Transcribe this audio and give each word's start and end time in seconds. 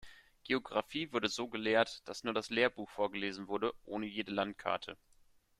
Geographie 0.45 1.13
wurde 1.13 1.27
so 1.29 1.47
gelehrt, 1.47 2.01
dass 2.09 2.23
nur 2.23 2.33
das 2.33 2.49
Lehrbuch 2.49 2.89
vorgelesen 2.89 3.47
wurde, 3.47 3.71
ohne 3.85 4.07
jede 4.07 4.31
Landkarte. 4.31 4.97